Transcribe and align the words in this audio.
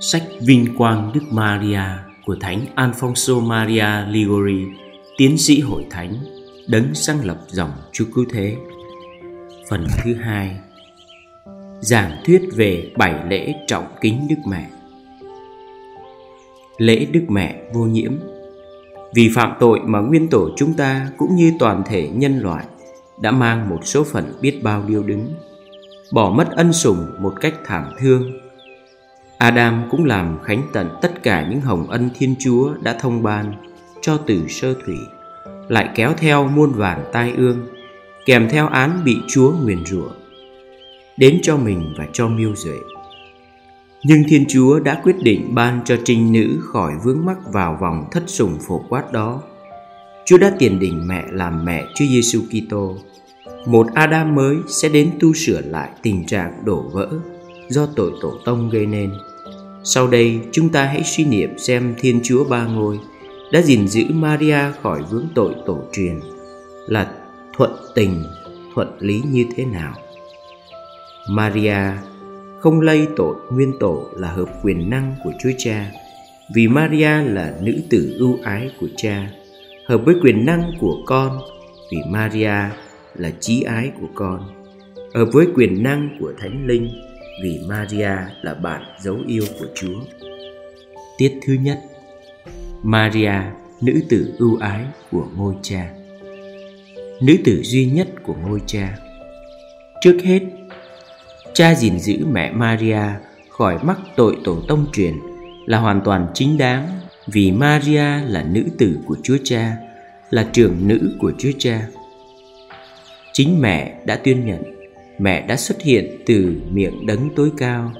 Sách 0.00 0.22
Vinh 0.40 0.76
Quang 0.78 1.10
Đức 1.14 1.20
Maria 1.30 1.82
của 2.24 2.36
Thánh 2.40 2.60
Alfonso 2.76 3.40
Maria 3.40 3.86
Ligori, 4.08 4.64
tiến 5.16 5.38
sĩ 5.38 5.60
hội 5.60 5.86
thánh, 5.90 6.14
đấng 6.68 6.94
sáng 6.94 7.24
lập 7.24 7.38
dòng 7.46 7.70
Chúa 7.92 8.04
Cứu 8.14 8.24
Thế. 8.32 8.56
Phần 9.70 9.86
thứ 10.04 10.14
hai. 10.14 10.56
Giảng 11.80 12.22
thuyết 12.24 12.42
về 12.54 12.92
bảy 12.96 13.14
lễ 13.28 13.54
trọng 13.66 13.84
kính 14.00 14.26
Đức 14.30 14.36
Mẹ. 14.48 14.70
Lễ 16.78 17.06
Đức 17.12 17.24
Mẹ 17.28 17.62
vô 17.72 17.84
nhiễm. 17.84 18.12
Vì 19.14 19.30
phạm 19.34 19.52
tội 19.60 19.80
mà 19.84 20.00
nguyên 20.00 20.28
tổ 20.28 20.50
chúng 20.56 20.74
ta 20.74 21.08
cũng 21.18 21.36
như 21.36 21.52
toàn 21.58 21.82
thể 21.86 22.08
nhân 22.08 22.38
loại 22.38 22.64
đã 23.20 23.30
mang 23.30 23.68
một 23.68 23.86
số 23.86 24.04
phận 24.04 24.32
biết 24.40 24.60
bao 24.62 24.84
điêu 24.88 25.02
đứng 25.02 25.34
bỏ 26.12 26.30
mất 26.30 26.50
ân 26.50 26.72
sủng 26.72 27.06
một 27.20 27.34
cách 27.40 27.54
thảm 27.64 27.84
thương 27.98 28.43
Adam 29.44 29.88
cũng 29.90 30.04
làm 30.04 30.38
khánh 30.44 30.62
tận 30.72 30.88
tất 31.02 31.22
cả 31.22 31.46
những 31.50 31.60
hồng 31.60 31.90
ân 31.90 32.10
Thiên 32.18 32.34
Chúa 32.38 32.74
đã 32.82 32.96
thông 33.00 33.22
ban 33.22 33.52
cho 34.00 34.16
từ 34.16 34.48
sơ 34.48 34.74
thủy, 34.74 34.96
lại 35.68 35.88
kéo 35.94 36.12
theo 36.16 36.48
muôn 36.48 36.72
vàn 36.72 37.04
tai 37.12 37.32
ương, 37.36 37.66
kèm 38.26 38.48
theo 38.50 38.68
án 38.68 39.04
bị 39.04 39.16
Chúa 39.28 39.52
nguyền 39.62 39.84
rủa, 39.84 40.08
đến 41.16 41.38
cho 41.42 41.56
mình 41.56 41.94
và 41.98 42.06
cho 42.12 42.28
miêu 42.28 42.54
duệ. 42.56 42.76
Nhưng 44.04 44.22
Thiên 44.28 44.44
Chúa 44.48 44.80
đã 44.80 45.00
quyết 45.02 45.16
định 45.22 45.54
ban 45.54 45.80
cho 45.84 45.96
trinh 46.04 46.32
nữ 46.32 46.58
khỏi 46.62 46.92
vướng 47.04 47.24
mắc 47.24 47.38
vào 47.52 47.78
vòng 47.80 48.04
thất 48.12 48.22
sủng 48.26 48.58
phổ 48.68 48.84
quát 48.88 49.12
đó. 49.12 49.42
Chúa 50.26 50.38
đã 50.38 50.52
tiền 50.58 50.78
định 50.78 51.06
mẹ 51.06 51.24
làm 51.30 51.64
mẹ 51.64 51.84
Chúa 51.94 52.04
Giêsu 52.04 52.40
Kitô. 52.50 52.96
Một 53.66 53.86
Adam 53.94 54.34
mới 54.34 54.56
sẽ 54.68 54.88
đến 54.88 55.10
tu 55.20 55.32
sửa 55.32 55.60
lại 55.60 55.90
tình 56.02 56.26
trạng 56.26 56.64
đổ 56.64 56.84
vỡ 56.92 57.08
do 57.68 57.86
tội 57.96 58.12
tổ 58.20 58.32
tông 58.44 58.70
gây 58.70 58.86
nên. 58.86 59.10
Sau 59.84 60.08
đây 60.08 60.40
chúng 60.52 60.68
ta 60.68 60.84
hãy 60.84 61.02
suy 61.04 61.24
niệm 61.24 61.58
xem 61.58 61.94
Thiên 61.98 62.20
Chúa 62.24 62.44
Ba 62.44 62.66
Ngôi 62.66 62.98
đã 63.52 63.62
gìn 63.62 63.88
giữ 63.88 64.04
Maria 64.10 64.58
khỏi 64.82 65.02
vướng 65.10 65.28
tội 65.34 65.54
tổ 65.66 65.82
truyền 65.92 66.20
là 66.86 67.12
thuận 67.56 67.70
tình, 67.94 68.24
thuận 68.74 68.88
lý 69.00 69.22
như 69.32 69.44
thế 69.56 69.64
nào. 69.64 69.94
Maria 71.30 71.76
không 72.60 72.80
lây 72.80 73.06
tội 73.16 73.36
nguyên 73.50 73.72
tổ 73.80 74.06
là 74.16 74.28
hợp 74.28 74.48
quyền 74.62 74.90
năng 74.90 75.14
của 75.24 75.32
Chúa 75.42 75.52
Cha 75.58 75.92
vì 76.54 76.68
Maria 76.68 77.22
là 77.22 77.54
nữ 77.62 77.72
tử 77.90 78.16
ưu 78.18 78.38
ái 78.42 78.70
của 78.80 78.88
Cha 78.96 79.30
hợp 79.86 79.98
với 80.04 80.14
quyền 80.22 80.46
năng 80.46 80.72
của 80.80 80.96
con 81.06 81.38
vì 81.92 81.98
Maria 82.08 82.54
là 83.14 83.30
trí 83.40 83.62
ái 83.62 83.90
của 84.00 84.08
con 84.14 84.40
hợp 85.14 85.28
với 85.32 85.46
quyền 85.54 85.82
năng 85.82 86.16
của 86.20 86.32
Thánh 86.38 86.66
Linh 86.66 86.88
vì 87.42 87.60
Maria 87.68 88.16
là 88.42 88.54
bạn 88.54 88.82
dấu 89.00 89.16
yêu 89.26 89.44
của 89.58 89.66
Chúa. 89.74 90.00
Tiết 91.18 91.40
thứ 91.46 91.52
nhất 91.52 91.80
Maria, 92.82 93.32
nữ 93.80 94.00
tử 94.08 94.34
ưu 94.38 94.56
ái 94.56 94.84
của 95.10 95.26
ngôi 95.36 95.54
cha 95.62 95.90
Nữ 97.22 97.36
tử 97.44 97.62
duy 97.62 97.86
nhất 97.86 98.08
của 98.22 98.34
ngôi 98.46 98.60
cha 98.66 98.98
Trước 100.00 100.18
hết, 100.24 100.40
cha 101.54 101.74
gìn 101.74 101.98
giữ 101.98 102.26
mẹ 102.32 102.52
Maria 102.52 103.02
khỏi 103.50 103.78
mắc 103.82 103.98
tội 104.16 104.36
tổ 104.44 104.60
tông 104.68 104.86
truyền 104.92 105.14
là 105.66 105.78
hoàn 105.78 106.00
toàn 106.04 106.26
chính 106.34 106.58
đáng 106.58 106.88
vì 107.26 107.52
Maria 107.52 108.20
là 108.26 108.44
nữ 108.50 108.62
tử 108.78 108.98
của 109.06 109.16
Chúa 109.22 109.36
Cha, 109.44 109.76
là 110.30 110.48
trưởng 110.52 110.88
nữ 110.88 111.16
của 111.20 111.32
Chúa 111.38 111.50
Cha. 111.58 111.86
Chính 113.32 113.60
mẹ 113.60 113.94
đã 114.06 114.16
tuyên 114.16 114.46
nhận 114.46 114.62
mẹ 115.18 115.46
đã 115.46 115.56
xuất 115.56 115.82
hiện 115.82 116.22
từ 116.26 116.54
miệng 116.70 117.06
đấng 117.06 117.28
tối 117.36 117.50
cao 117.56 117.92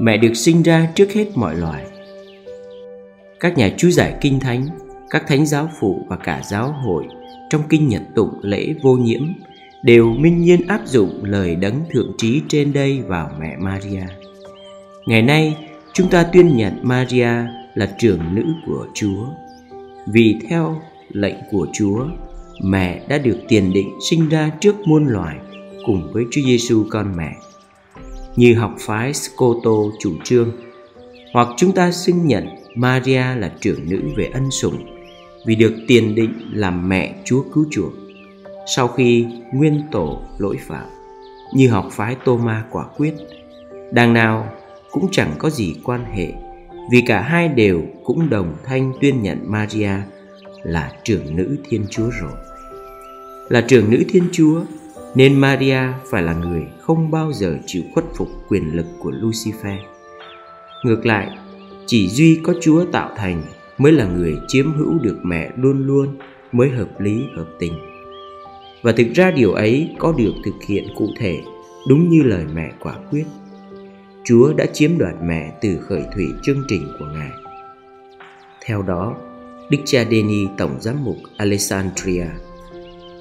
mẹ 0.00 0.16
được 0.16 0.34
sinh 0.34 0.62
ra 0.62 0.88
trước 0.94 1.12
hết 1.12 1.26
mọi 1.34 1.56
loài 1.56 1.84
các 3.40 3.58
nhà 3.58 3.70
chú 3.76 3.90
giải 3.90 4.14
kinh 4.20 4.40
thánh 4.40 4.66
các 5.10 5.24
thánh 5.26 5.46
giáo 5.46 5.70
phụ 5.80 6.06
và 6.08 6.16
cả 6.16 6.42
giáo 6.44 6.72
hội 6.72 7.04
trong 7.50 7.62
kinh 7.68 7.88
nhật 7.88 8.02
tụng 8.14 8.40
lễ 8.42 8.74
vô 8.82 8.96
nhiễm 8.96 9.22
đều 9.84 10.12
minh 10.12 10.40
nhiên 10.40 10.66
áp 10.68 10.80
dụng 10.86 11.24
lời 11.24 11.56
đấng 11.56 11.80
thượng 11.90 12.12
trí 12.18 12.42
trên 12.48 12.72
đây 12.72 13.02
vào 13.06 13.30
mẹ 13.40 13.56
Maria. 13.58 14.06
Ngày 15.06 15.22
nay, 15.22 15.56
chúng 15.92 16.08
ta 16.08 16.22
tuyên 16.22 16.56
nhận 16.56 16.72
Maria 16.82 17.30
là 17.74 17.94
trưởng 17.98 18.34
nữ 18.34 18.42
của 18.66 18.86
Chúa. 18.94 19.26
Vì 20.06 20.36
theo 20.48 20.80
lệnh 21.12 21.34
của 21.50 21.66
Chúa, 21.72 22.06
mẹ 22.62 23.00
đã 23.08 23.18
được 23.18 23.38
tiền 23.48 23.72
định 23.72 23.90
sinh 24.10 24.28
ra 24.28 24.50
trước 24.60 24.76
muôn 24.86 25.06
loài 25.06 25.36
cùng 25.86 26.12
với 26.12 26.24
Chúa 26.30 26.42
Giêsu 26.46 26.84
con 26.90 27.16
mẹ. 27.16 27.36
Như 28.36 28.54
học 28.54 28.74
phái 28.78 29.14
Scoto 29.14 29.70
chủ 30.00 30.12
trương, 30.24 30.52
hoặc 31.32 31.48
chúng 31.56 31.72
ta 31.72 31.90
xưng 31.90 32.26
nhận 32.26 32.48
Maria 32.74 33.24
là 33.36 33.52
trưởng 33.60 33.90
nữ 33.90 34.00
về 34.16 34.30
ân 34.34 34.50
sủng 34.50 34.86
vì 35.46 35.54
được 35.54 35.74
tiền 35.88 36.14
định 36.14 36.32
làm 36.52 36.88
mẹ 36.88 37.14
Chúa 37.24 37.44
cứu 37.54 37.66
chuộc 37.70 37.92
sau 38.76 38.88
khi 38.88 39.26
nguyên 39.52 39.82
tổ 39.92 40.22
lỗi 40.38 40.56
phạm 40.66 40.88
như 41.54 41.68
học 41.68 41.88
phái 41.92 42.16
Tô 42.24 42.40
quả 42.70 42.84
quyết 42.96 43.14
đằng 43.92 44.12
nào 44.12 44.48
cũng 44.90 45.08
chẳng 45.12 45.34
có 45.38 45.50
gì 45.50 45.74
quan 45.84 46.04
hệ 46.04 46.32
vì 46.90 47.02
cả 47.06 47.20
hai 47.20 47.48
đều 47.48 47.82
cũng 48.04 48.30
đồng 48.30 48.56
thanh 48.64 48.92
tuyên 49.00 49.22
nhận 49.22 49.38
Maria 49.42 49.92
là 50.62 50.92
trưởng 51.04 51.36
nữ 51.36 51.56
Thiên 51.68 51.84
Chúa 51.90 52.10
rồi 52.20 52.32
là 53.48 53.60
trưởng 53.60 53.90
nữ 53.90 54.02
Thiên 54.08 54.24
Chúa 54.32 54.62
nên 55.14 55.40
Maria 55.40 55.80
phải 56.10 56.22
là 56.22 56.34
người 56.34 56.66
không 56.80 57.10
bao 57.10 57.32
giờ 57.32 57.58
chịu 57.66 57.82
khuất 57.94 58.04
phục 58.14 58.28
quyền 58.48 58.76
lực 58.76 58.86
của 58.98 59.10
Lucifer. 59.10 59.78
Ngược 60.84 61.06
lại, 61.06 61.28
chỉ 61.86 62.08
duy 62.08 62.40
có 62.42 62.54
Chúa 62.60 62.84
tạo 62.84 63.10
thành 63.16 63.42
mới 63.78 63.92
là 63.92 64.06
người 64.06 64.36
chiếm 64.48 64.72
hữu 64.72 64.98
được 64.98 65.18
mẹ 65.22 65.50
luôn 65.56 65.86
luôn 65.86 66.16
mới 66.52 66.70
hợp 66.70 67.00
lý 67.00 67.24
hợp 67.36 67.46
tình. 67.58 67.72
Và 68.82 68.92
thực 68.92 69.06
ra 69.14 69.30
điều 69.30 69.52
ấy 69.52 69.90
có 69.98 70.12
được 70.18 70.32
thực 70.44 70.54
hiện 70.66 70.84
cụ 70.96 71.08
thể 71.18 71.40
đúng 71.88 72.08
như 72.08 72.22
lời 72.22 72.44
mẹ 72.54 72.72
quả 72.80 72.94
quyết. 73.10 73.24
Chúa 74.24 74.52
đã 74.52 74.66
chiếm 74.66 74.98
đoạt 74.98 75.14
mẹ 75.22 75.52
từ 75.60 75.78
khởi 75.80 76.02
thủy 76.14 76.26
chương 76.42 76.62
trình 76.68 76.88
của 76.98 77.06
Ngài. 77.14 77.30
Theo 78.64 78.82
đó, 78.82 79.16
Đức 79.70 79.78
cha 79.84 80.04
Denis 80.10 80.48
Tổng 80.58 80.76
Giám 80.80 81.04
mục 81.04 81.16
Alexandria 81.36 82.26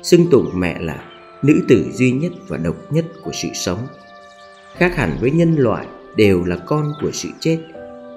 xưng 0.04 0.28
tụng 0.32 0.50
mẹ 0.54 0.80
là 0.80 1.04
nữ 1.44 1.62
tử 1.68 1.86
duy 1.92 2.12
nhất 2.12 2.32
và 2.48 2.58
độc 2.58 2.76
nhất 2.92 3.06
của 3.24 3.32
sự 3.34 3.48
sống. 3.54 3.88
Khác 4.76 4.96
hẳn 4.96 5.18
với 5.22 5.32
nhân 5.32 5.56
loại, 5.56 5.88
đều 6.16 6.44
là 6.44 6.58
con 6.66 6.92
của 7.02 7.12
sự 7.12 7.30
chết, 7.40 7.58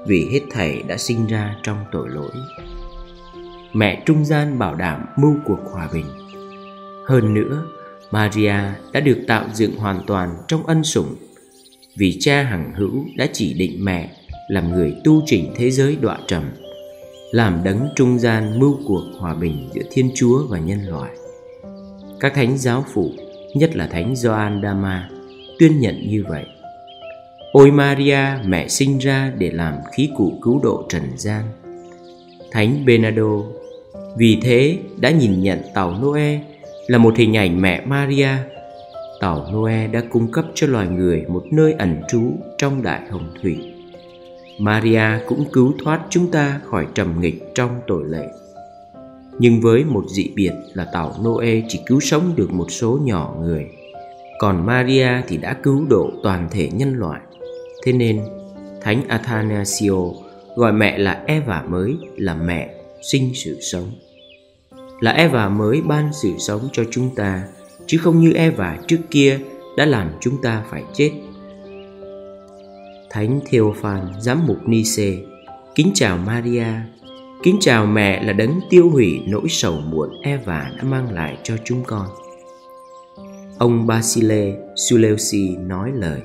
vì 0.07 0.29
hết 0.33 0.41
thảy 0.51 0.83
đã 0.89 0.97
sinh 0.97 1.27
ra 1.27 1.57
trong 1.63 1.85
tội 1.93 2.09
lỗi. 2.09 2.31
Mẹ 3.73 4.03
trung 4.07 4.25
gian 4.25 4.59
bảo 4.59 4.75
đảm 4.75 5.07
mưu 5.17 5.35
cuộc 5.45 5.59
hòa 5.73 5.89
bình. 5.93 6.07
Hơn 7.07 7.35
nữa, 7.35 7.67
maria 8.11 8.55
đã 8.93 9.01
được 9.01 9.19
tạo 9.27 9.45
dựng 9.55 9.77
hoàn 9.77 10.01
toàn 10.07 10.37
trong 10.49 10.67
ân 10.67 10.85
sủng, 10.85 11.17
vì 11.97 12.17
cha 12.21 12.43
hằng 12.43 12.73
hữu 12.77 13.05
đã 13.17 13.27
chỉ 13.33 13.55
định 13.55 13.85
mẹ 13.85 14.17
làm 14.49 14.73
người 14.73 14.95
tu 15.05 15.23
chỉnh 15.27 15.53
thế 15.57 15.71
giới 15.71 15.97
đọa 16.01 16.19
trầm, 16.27 16.45
làm 17.31 17.61
đấng 17.65 17.89
trung 17.97 18.19
gian 18.19 18.59
mưu 18.59 18.79
cuộc 18.87 19.03
hòa 19.19 19.35
bình 19.35 19.71
giữa 19.75 19.83
thiên 19.91 20.11
chúa 20.15 20.47
và 20.49 20.59
nhân 20.59 20.87
loại 20.87 21.11
các 22.21 22.35
thánh 22.35 22.59
giáo 22.59 22.85
phụ, 22.95 23.11
nhất 23.55 23.77
là 23.77 23.87
thánh 23.87 24.17
Gioan 24.17 24.63
Dama, 24.63 25.09
tuyên 25.59 25.81
nhận 25.81 26.09
như 26.09 26.25
vậy. 26.29 26.45
Ôi 27.53 27.71
Maria, 27.71 28.19
mẹ 28.45 28.69
sinh 28.69 28.99
ra 28.99 29.33
để 29.39 29.51
làm 29.51 29.75
khí 29.93 30.11
cụ 30.17 30.39
cứu 30.43 30.61
độ 30.63 30.87
trần 30.89 31.03
gian. 31.17 31.45
Thánh 32.51 32.85
Bernardo 32.85 33.43
vì 34.17 34.39
thế 34.43 34.79
đã 35.01 35.11
nhìn 35.11 35.43
nhận 35.43 35.59
tàu 35.75 35.95
Noe 36.03 36.41
là 36.87 36.99
một 36.99 37.17
hình 37.17 37.37
ảnh 37.37 37.61
mẹ 37.63 37.81
Maria. 37.87 38.29
Tàu 39.21 39.47
Noe 39.53 39.87
đã 39.87 40.03
cung 40.11 40.33
cấp 40.33 40.45
cho 40.55 40.67
loài 40.67 40.89
người 40.89 41.25
một 41.29 41.45
nơi 41.51 41.73
ẩn 41.73 42.03
trú 42.09 42.23
trong 42.59 42.83
đại 42.83 43.01
hồng 43.11 43.35
thủy. 43.43 43.57
Maria 44.59 45.03
cũng 45.27 45.45
cứu 45.53 45.75
thoát 45.85 46.01
chúng 46.11 46.31
ta 46.31 46.61
khỏi 46.65 46.87
trầm 46.95 47.21
nghịch 47.21 47.55
trong 47.55 47.81
tội 47.87 48.05
lệ 48.09 48.29
nhưng 49.39 49.61
với 49.61 49.85
một 49.85 50.05
dị 50.09 50.31
biệt 50.35 50.53
là 50.75 50.85
tàu 50.93 51.15
Noe 51.25 51.63
chỉ 51.69 51.81
cứu 51.87 52.01
sống 52.01 52.33
được 52.37 52.53
một 52.53 52.71
số 52.71 52.99
nhỏ 53.03 53.37
người. 53.41 53.67
Còn 54.39 54.67
Maria 54.67 55.09
thì 55.29 55.37
đã 55.37 55.57
cứu 55.63 55.87
độ 55.91 56.11
toàn 56.23 56.49
thể 56.51 56.69
nhân 56.73 56.95
loại. 56.95 57.21
Thế 57.85 57.93
nên, 57.93 58.21
Thánh 58.83 59.09
Athanasio 59.09 60.05
gọi 60.57 60.73
mẹ 60.73 60.99
là 60.99 61.23
Eva 61.27 61.63
mới 61.63 61.97
là 62.17 62.35
mẹ 62.35 62.75
sinh 63.03 63.31
sự 63.35 63.59
sống. 63.61 63.91
Là 65.01 65.11
Eva 65.11 65.49
mới 65.49 65.83
ban 65.83 66.13
sự 66.23 66.33
sống 66.39 66.69
cho 66.73 66.85
chúng 66.91 67.15
ta, 67.15 67.43
chứ 67.87 67.99
không 67.99 68.21
như 68.21 68.33
Eva 68.33 68.79
trước 68.87 69.01
kia 69.11 69.39
đã 69.77 69.87
làm 69.87 70.11
chúng 70.21 70.43
ta 70.43 70.65
phải 70.71 70.83
chết. 70.95 71.11
Thánh 73.11 73.41
Theophan 73.51 74.01
giám 74.21 74.47
mục 74.47 74.59
Nice 74.67 75.15
kính 75.75 75.91
chào 75.95 76.19
Maria. 76.19 76.67
Kính 77.43 77.57
chào 77.61 77.87
mẹ 77.87 78.23
là 78.23 78.33
đấng 78.33 78.61
tiêu 78.71 78.91
hủy 78.91 79.23
nỗi 79.27 79.49
sầu 79.49 79.81
muộn 79.81 80.11
Eva 80.23 80.71
đã 80.77 80.83
mang 80.83 81.13
lại 81.13 81.39
cho 81.43 81.57
chúng 81.65 81.85
con. 81.85 82.07
Ông 83.59 83.87
Basile 83.87 84.53
Suleusi 84.77 85.57
nói 85.57 85.93
lời 85.95 86.21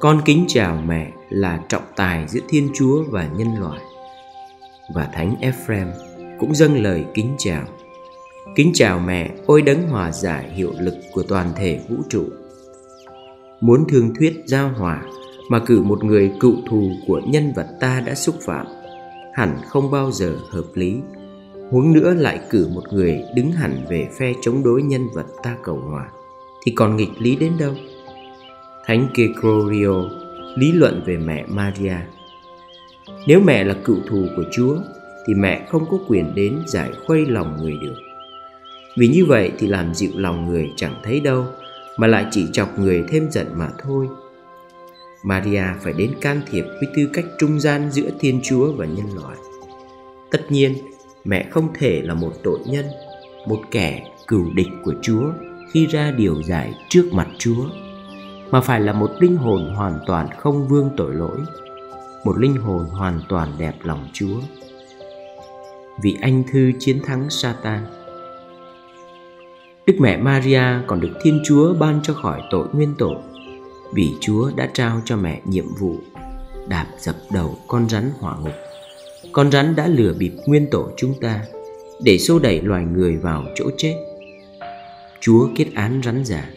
Con 0.00 0.20
kính 0.24 0.44
chào 0.48 0.82
mẹ 0.86 1.12
là 1.30 1.60
trọng 1.68 1.82
tài 1.96 2.28
giữa 2.28 2.40
Thiên 2.48 2.68
Chúa 2.74 3.04
và 3.08 3.28
nhân 3.36 3.48
loại. 3.60 3.80
Và 4.94 5.08
Thánh 5.12 5.36
Ephraim 5.40 5.88
cũng 6.38 6.54
dâng 6.54 6.82
lời 6.82 7.04
kính 7.14 7.34
chào. 7.38 7.64
Kính 8.56 8.70
chào 8.74 8.98
mẹ, 8.98 9.30
ôi 9.46 9.62
đấng 9.62 9.88
hòa 9.88 10.12
giải 10.12 10.50
hiệu 10.50 10.72
lực 10.80 10.94
của 11.12 11.22
toàn 11.22 11.52
thể 11.56 11.80
vũ 11.88 11.96
trụ. 12.08 12.24
Muốn 13.60 13.84
thương 13.88 14.14
thuyết 14.14 14.42
giao 14.46 14.68
hòa 14.68 15.02
mà 15.50 15.58
cử 15.58 15.82
một 15.82 16.04
người 16.04 16.32
cựu 16.40 16.54
thù 16.68 16.90
của 17.06 17.20
nhân 17.26 17.52
vật 17.56 17.66
ta 17.80 18.02
đã 18.06 18.14
xúc 18.14 18.34
phạm, 18.40 18.66
hẳn 19.34 19.58
không 19.68 19.90
bao 19.90 20.10
giờ 20.10 20.36
hợp 20.50 20.64
lý. 20.74 21.00
Huống 21.70 21.92
nữa 21.92 22.14
lại 22.14 22.40
cử 22.50 22.68
một 22.74 22.82
người 22.92 23.22
đứng 23.34 23.52
hẳn 23.52 23.86
về 23.88 24.08
phe 24.18 24.32
chống 24.42 24.62
đối 24.62 24.82
nhân 24.82 25.08
vật 25.14 25.26
ta 25.42 25.56
cầu 25.62 25.76
hòa, 25.76 26.08
thì 26.64 26.72
còn 26.72 26.96
nghịch 26.96 27.10
lý 27.18 27.36
đến 27.36 27.52
đâu? 27.58 27.74
Thánh 28.86 29.08
Gregorio 29.14 30.02
lý 30.56 30.72
luận 30.72 31.02
về 31.06 31.16
mẹ 31.16 31.44
Maria. 31.48 31.96
Nếu 33.26 33.40
mẹ 33.40 33.64
là 33.64 33.74
cựu 33.84 33.96
thù 34.08 34.26
của 34.36 34.44
Chúa 34.52 34.76
thì 35.26 35.34
mẹ 35.34 35.66
không 35.68 35.86
có 35.90 35.98
quyền 36.08 36.34
đến 36.34 36.58
giải 36.66 36.90
khuây 37.06 37.26
lòng 37.26 37.56
người 37.56 37.74
được. 37.82 37.94
Vì 38.96 39.08
như 39.08 39.24
vậy 39.24 39.52
thì 39.58 39.66
làm 39.66 39.94
dịu 39.94 40.10
lòng 40.14 40.46
người 40.46 40.72
chẳng 40.76 40.94
thấy 41.04 41.20
đâu 41.20 41.44
mà 41.96 42.06
lại 42.06 42.26
chỉ 42.30 42.46
chọc 42.52 42.78
người 42.78 43.04
thêm 43.08 43.30
giận 43.30 43.46
mà 43.54 43.68
thôi. 43.84 44.08
Maria 45.24 45.64
phải 45.80 45.92
đến 45.92 46.14
can 46.20 46.40
thiệp 46.50 46.62
với 46.62 46.88
tư 46.96 47.08
cách 47.12 47.24
trung 47.38 47.60
gian 47.60 47.90
giữa 47.90 48.10
Thiên 48.20 48.40
Chúa 48.42 48.72
và 48.72 48.86
nhân 48.86 49.06
loại. 49.14 49.36
Tất 50.30 50.52
nhiên, 50.52 50.74
mẹ 51.24 51.48
không 51.50 51.68
thể 51.74 52.02
là 52.02 52.14
một 52.14 52.32
tội 52.42 52.58
nhân, 52.66 52.86
một 53.46 53.60
kẻ 53.70 54.02
cừu 54.26 54.52
địch 54.54 54.68
của 54.84 54.94
Chúa 55.02 55.24
khi 55.72 55.86
ra 55.86 56.10
điều 56.10 56.42
giải 56.42 56.74
trước 56.88 57.08
mặt 57.12 57.28
Chúa 57.38 57.64
mà 58.50 58.60
phải 58.60 58.80
là 58.80 58.92
một 58.92 59.10
linh 59.20 59.36
hồn 59.36 59.74
hoàn 59.74 59.98
toàn 60.06 60.28
không 60.38 60.68
vương 60.68 60.90
tội 60.96 61.14
lỗi 61.14 61.38
một 62.24 62.38
linh 62.38 62.56
hồn 62.56 62.86
hoàn 62.86 63.20
toàn 63.28 63.48
đẹp 63.58 63.74
lòng 63.82 64.08
chúa 64.12 64.40
vì 66.02 66.16
anh 66.20 66.42
thư 66.52 66.72
chiến 66.78 67.00
thắng 67.04 67.30
satan 67.30 67.86
đức 69.86 69.94
mẹ 70.00 70.16
maria 70.16 70.62
còn 70.86 71.00
được 71.00 71.12
thiên 71.22 71.42
chúa 71.44 71.74
ban 71.74 72.00
cho 72.02 72.14
khỏi 72.14 72.42
tội 72.50 72.68
nguyên 72.72 72.94
tội 72.98 73.16
vì 73.94 74.10
chúa 74.20 74.50
đã 74.56 74.70
trao 74.74 75.00
cho 75.04 75.16
mẹ 75.16 75.40
nhiệm 75.44 75.74
vụ 75.78 75.96
đạp 76.68 76.86
dập 76.98 77.16
đầu 77.32 77.58
con 77.66 77.88
rắn 77.88 78.10
hỏa 78.18 78.36
ngục. 78.36 78.54
Con 79.32 79.50
rắn 79.50 79.76
đã 79.76 79.86
lừa 79.86 80.14
bịp 80.18 80.32
nguyên 80.46 80.70
tổ 80.70 80.88
chúng 80.96 81.14
ta 81.20 81.44
để 82.02 82.18
xô 82.18 82.38
đẩy 82.38 82.60
loài 82.60 82.84
người 82.84 83.16
vào 83.16 83.44
chỗ 83.54 83.70
chết. 83.76 83.96
Chúa 85.20 85.48
kết 85.56 85.66
án 85.74 86.00
rắn 86.04 86.24
giả 86.24 86.50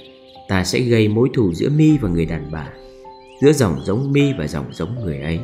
ta 0.47 0.63
sẽ 0.63 0.79
gây 0.79 1.07
mối 1.07 1.29
thù 1.33 1.53
giữa 1.53 1.69
mi 1.69 1.97
và 1.97 2.09
người 2.09 2.25
đàn 2.25 2.51
bà, 2.51 2.69
giữa 3.41 3.53
dòng 3.53 3.79
giống 3.83 4.11
mi 4.11 4.33
và 4.39 4.47
dòng 4.47 4.73
giống 4.73 4.95
người 5.03 5.21
ấy. 5.21 5.39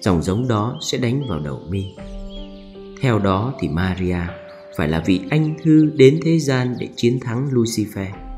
Dòng 0.00 0.22
giống 0.22 0.48
đó 0.48 0.78
sẽ 0.80 0.98
đánh 0.98 1.22
vào 1.28 1.40
đầu 1.40 1.60
mi. 1.68 1.84
Theo 3.00 3.18
đó 3.18 3.54
thì 3.60 3.68
maria 3.68 4.18
phải 4.76 4.88
là 4.88 5.02
vị 5.06 5.20
anh 5.30 5.54
thư 5.62 5.90
đến 5.94 6.20
thế 6.24 6.38
gian 6.38 6.74
để 6.78 6.88
chiến 6.96 7.20
thắng 7.20 7.48
lucifer 7.52 8.29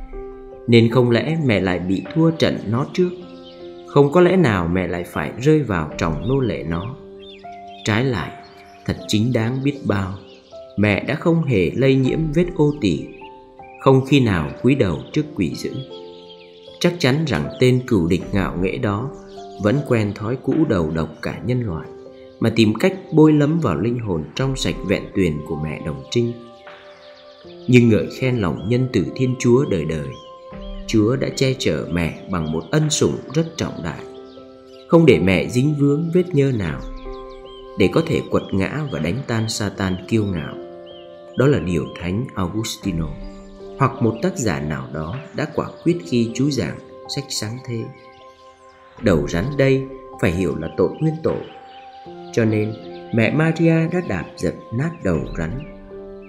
nên 0.67 0.91
không 0.91 1.11
lẽ 1.11 1.37
mẹ 1.45 1.61
lại 1.61 1.79
bị 1.79 2.03
thua 2.15 2.31
trận 2.31 2.59
nó 2.71 2.87
trước? 2.93 3.11
Không 3.87 4.13
có 4.13 4.21
lẽ 4.21 4.37
nào 4.37 4.69
mẹ 4.69 4.87
lại 4.87 5.05
phải 5.05 5.33
rơi 5.41 5.63
vào 5.63 5.91
trọng 5.99 6.29
nô 6.29 6.41
lệ 6.41 6.65
nó. 6.69 6.97
Trái 7.85 8.05
lại, 8.05 8.31
thật 8.87 8.97
chính 9.09 9.33
đáng 9.33 9.59
biết 9.65 9.79
bao, 9.87 10.15
mẹ 10.77 11.05
đã 11.05 11.15
không 11.15 11.45
hề 11.45 11.71
lây 11.75 11.95
nhiễm 11.95 12.19
vết 12.35 12.47
ô 12.57 12.75
tỉ 12.81 13.07
không 13.83 14.05
khi 14.07 14.21
nào 14.21 14.51
cúi 14.63 14.75
đầu 14.75 14.99
trước 15.13 15.25
quỷ 15.35 15.53
dữ. 15.55 15.71
Chắc 16.81 16.95
chắn 16.99 17.25
rằng 17.27 17.49
tên 17.61 17.81
cửu 17.87 18.07
địch 18.07 18.23
ngạo 18.33 18.57
nghễ 18.63 18.79
đó 18.79 19.11
vẫn 19.63 19.79
quen 19.89 20.13
thói 20.15 20.37
cũ 20.43 20.55
đầu 20.69 20.91
độc 20.91 21.09
cả 21.23 21.41
nhân 21.47 21.61
loại, 21.67 21.89
mà 22.41 22.53
tìm 22.57 22.75
cách 22.75 22.95
bôi 23.13 23.33
lấm 23.33 23.61
vào 23.61 23.77
linh 23.77 23.99
hồn 23.99 24.25
trong 24.35 24.57
sạch 24.57 24.75
vẹn 24.89 25.03
tuyền 25.15 25.33
của 25.47 25.57
mẹ 25.57 25.81
đồng 25.87 26.03
trinh. 26.11 26.33
Nhưng 27.69 27.89
ngợi 27.89 28.07
khen 28.19 28.37
lòng 28.37 28.69
nhân 28.69 28.89
tử 28.93 29.07
thiên 29.17 29.35
chúa 29.39 29.65
đời 29.71 29.85
đời 29.85 30.07
chúa 30.93 31.17
đã 31.17 31.29
che 31.37 31.55
chở 31.59 31.87
mẹ 31.93 32.19
bằng 32.31 32.53
một 32.53 32.65
ân 32.71 32.91
sủng 32.91 33.17
rất 33.35 33.47
trọng 33.57 33.83
đại 33.85 34.01
không 34.89 35.07
để 35.07 35.19
mẹ 35.19 35.49
dính 35.49 35.75
vướng 35.79 36.11
vết 36.15 36.25
nhơ 36.33 36.53
nào 36.59 36.81
để 37.79 37.89
có 37.93 38.03
thể 38.07 38.21
quật 38.31 38.43
ngã 38.53 38.81
và 38.93 38.99
đánh 38.99 39.19
tan 39.27 39.49
Satan 39.49 39.97
kiêu 40.09 40.25
ngạo. 40.25 40.55
Đó 41.37 41.47
là 41.47 41.59
điều 41.59 41.85
Thánh 42.01 42.27
Augustino 42.35 43.09
hoặc 43.79 44.03
một 44.03 44.15
tác 44.23 44.37
giả 44.37 44.61
nào 44.61 44.89
đó 44.93 45.17
đã 45.37 45.47
quả 45.55 45.67
quyết 45.85 45.99
khi 46.05 46.31
chú 46.35 46.51
giảng 46.51 46.79
sách 47.17 47.25
sáng 47.29 47.59
thế. 47.67 47.85
Đầu 49.03 49.29
rắn 49.29 49.45
đây 49.59 49.83
phải 50.21 50.31
hiểu 50.31 50.57
là 50.57 50.69
tội 50.77 50.91
nguyên 51.01 51.15
tổ, 51.23 51.37
Cho 52.33 52.45
nên 52.45 52.75
mẹ 53.15 53.31
Maria 53.31 53.89
đã 53.93 54.01
đạp 54.09 54.25
dập 54.37 54.55
nát 54.75 54.91
đầu 55.05 55.19
rắn. 55.39 55.59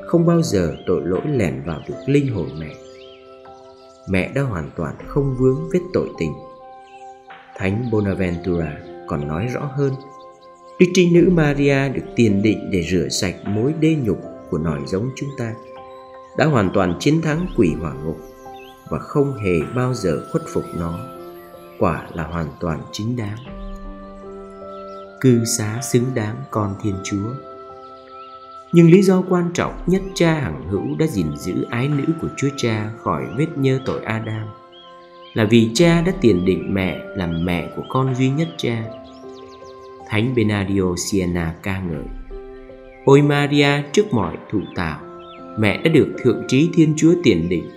Không 0.07 0.25
bao 0.25 0.41
giờ 0.41 0.75
tội 0.87 1.01
lỗi 1.05 1.21
lẻn 1.25 1.61
vào 1.65 1.81
được 1.87 1.95
linh 2.07 2.27
hồn 2.27 2.49
mẹ. 2.59 2.82
Mẹ 4.07 4.31
đã 4.35 4.41
hoàn 4.41 4.69
toàn 4.75 4.95
không 5.07 5.35
vướng 5.39 5.69
vết 5.73 5.79
tội 5.93 6.09
tình. 6.17 6.33
Thánh 7.57 7.91
Bonaventura 7.91 8.77
còn 9.07 9.27
nói 9.27 9.47
rõ 9.47 9.71
hơn 9.75 9.93
Đức 10.79 10.87
Trinh 10.93 11.13
Nữ 11.13 11.29
Maria 11.31 11.89
được 11.89 12.03
tiền 12.15 12.41
định 12.41 12.71
để 12.71 12.83
rửa 12.91 13.09
sạch 13.09 13.35
mối 13.45 13.73
đê 13.79 13.95
nhục 14.03 14.17
của 14.49 14.57
nòi 14.57 14.79
giống 14.85 15.09
chúng 15.15 15.29
ta, 15.37 15.53
đã 16.37 16.45
hoàn 16.45 16.71
toàn 16.73 16.97
chiến 16.99 17.21
thắng 17.21 17.47
quỷ 17.57 17.73
hỏa 17.79 17.93
ngục 17.93 18.17
và 18.89 18.99
không 18.99 19.33
hề 19.37 19.59
bao 19.75 19.93
giờ 19.93 20.27
khuất 20.31 20.43
phục 20.53 20.63
nó. 20.79 20.99
Quả 21.79 22.07
là 22.13 22.23
hoàn 22.23 22.47
toàn 22.59 22.81
chính 22.91 23.15
đáng. 23.15 23.37
Cư 25.21 25.45
xá 25.45 25.79
xứng 25.81 26.05
đáng 26.13 26.35
con 26.51 26.75
thiên 26.83 26.95
chúa 27.03 27.52
nhưng 28.73 28.91
lý 28.91 29.01
do 29.01 29.23
quan 29.29 29.49
trọng 29.53 29.73
nhất 29.87 30.01
cha 30.13 30.33
hằng 30.33 30.67
hữu 30.69 30.97
đã 30.99 31.07
gìn 31.07 31.37
giữ 31.37 31.65
ái 31.69 31.87
nữ 31.87 32.05
của 32.21 32.27
chúa 32.37 32.49
cha 32.57 32.91
khỏi 33.03 33.23
vết 33.37 33.57
nhơ 33.57 33.79
tội 33.85 34.03
adam 34.03 34.47
là 35.33 35.45
vì 35.45 35.69
cha 35.73 36.01
đã 36.01 36.13
tiền 36.21 36.45
định 36.45 36.73
mẹ 36.73 37.01
làm 37.15 37.45
mẹ 37.45 37.69
của 37.75 37.83
con 37.89 38.15
duy 38.15 38.29
nhất 38.29 38.47
cha. 38.57 38.83
Thánh 40.07 40.35
benadio 40.35 40.83
siena 40.97 41.55
ca 41.63 41.81
ngợi, 41.81 42.03
ôi 43.05 43.21
maria, 43.21 43.69
trước 43.91 44.13
mọi 44.13 44.37
thụ 44.51 44.59
tạo, 44.75 44.99
mẹ 45.57 45.77
đã 45.77 45.91
được 45.91 46.07
thượng 46.23 46.43
trí 46.47 46.69
thiên 46.73 46.93
chúa 46.97 47.13
tiền 47.23 47.49
định 47.49 47.69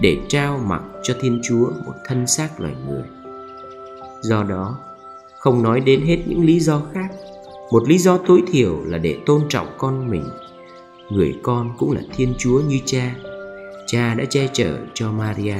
để 0.00 0.18
trao 0.28 0.60
mặc 0.66 0.82
cho 1.02 1.14
thiên 1.20 1.40
chúa 1.44 1.70
một 1.86 1.94
thân 2.04 2.26
xác 2.26 2.60
loài 2.60 2.74
người. 2.88 3.02
Do 4.20 4.42
đó, 4.42 4.78
không 5.38 5.62
nói 5.62 5.80
đến 5.80 6.00
hết 6.00 6.18
những 6.26 6.44
lý 6.44 6.60
do 6.60 6.82
khác 6.94 7.08
một 7.70 7.88
lý 7.88 7.98
do 7.98 8.18
tối 8.18 8.42
thiểu 8.52 8.84
là 8.84 8.98
để 8.98 9.18
tôn 9.26 9.42
trọng 9.48 9.66
con 9.78 10.10
mình 10.10 10.24
người 11.10 11.34
con 11.42 11.74
cũng 11.78 11.92
là 11.92 12.02
thiên 12.16 12.34
chúa 12.38 12.60
như 12.68 12.78
cha 12.84 13.14
cha 13.86 14.14
đã 14.14 14.24
che 14.30 14.48
chở 14.52 14.78
cho 14.94 15.12
maria 15.12 15.56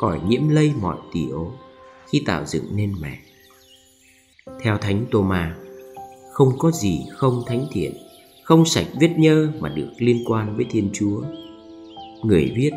khỏi 0.00 0.20
nhiễm 0.28 0.48
lây 0.48 0.72
mọi 0.80 0.96
tỷ 1.12 1.28
ố 1.30 1.52
khi 2.12 2.22
tạo 2.26 2.44
dựng 2.44 2.64
nên 2.76 2.94
mẹ 3.00 3.18
theo 4.62 4.78
thánh 4.78 5.06
Thomas, 5.12 5.52
không 6.32 6.58
có 6.58 6.70
gì 6.70 7.00
không 7.10 7.42
thánh 7.46 7.66
thiện 7.72 7.92
không 8.42 8.64
sạch 8.64 8.86
vết 9.00 9.10
nhơ 9.18 9.52
mà 9.60 9.68
được 9.68 9.88
liên 9.98 10.24
quan 10.26 10.56
với 10.56 10.66
Thiên 10.70 10.90
Chúa. 10.92 11.22
Người 12.22 12.52
viết, 12.56 12.70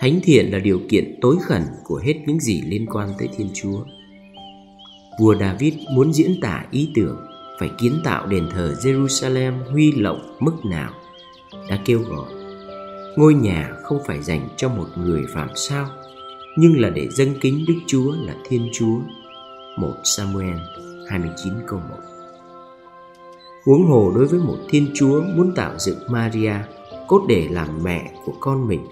thánh 0.00 0.20
thiện 0.22 0.52
là 0.52 0.58
điều 0.58 0.80
kiện 0.88 1.18
tối 1.20 1.36
khẩn 1.42 1.62
của 1.84 1.96
hết 1.96 2.14
những 2.26 2.40
gì 2.40 2.62
liên 2.66 2.86
quan 2.86 3.08
tới 3.18 3.28
Thiên 3.36 3.48
Chúa. 3.54 3.84
Vua 5.20 5.34
David 5.34 5.74
muốn 5.92 6.12
diễn 6.12 6.40
tả 6.40 6.64
ý 6.70 6.88
tưởng 6.94 7.16
phải 7.58 7.70
kiến 7.78 8.00
tạo 8.04 8.26
đền 8.26 8.48
thờ 8.50 8.74
Jerusalem 8.80 9.70
huy 9.70 9.92
lộng 9.92 10.36
mức 10.40 10.64
nào, 10.64 10.90
đã 11.68 11.78
kêu 11.84 12.00
gọi. 12.00 12.32
Ngôi 13.16 13.34
nhà 13.34 13.72
không 13.82 13.98
phải 14.06 14.22
dành 14.22 14.48
cho 14.56 14.68
một 14.68 14.86
người 14.96 15.22
phạm 15.34 15.48
sao, 15.54 15.88
nhưng 16.56 16.80
là 16.80 16.90
để 16.90 17.08
dâng 17.08 17.34
kính 17.40 17.64
Đức 17.68 17.78
Chúa 17.86 18.12
là 18.26 18.34
Thiên 18.48 18.68
Chúa. 18.72 18.98
1 19.76 19.94
Samuel 20.04 20.58
29 21.08 21.52
câu 21.66 21.80
1 21.90 21.96
Huống 23.64 23.86
hồ 23.86 24.12
đối 24.14 24.26
với 24.26 24.40
một 24.40 24.56
thiên 24.68 24.90
chúa 24.94 25.22
muốn 25.22 25.54
tạo 25.54 25.78
dựng 25.78 25.98
Maria 26.08 26.54
cốt 27.08 27.24
để 27.28 27.48
làm 27.50 27.68
mẹ 27.82 28.10
của 28.24 28.34
con 28.40 28.68
mình, 28.68 28.86